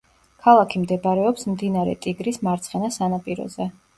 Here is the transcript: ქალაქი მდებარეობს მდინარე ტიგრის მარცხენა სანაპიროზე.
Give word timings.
ქალაქი 0.45 0.79
მდებარეობს 0.85 1.45
მდინარე 1.51 1.95
ტიგრის 2.05 2.41
მარცხენა 2.47 2.93
სანაპიროზე. 2.99 3.71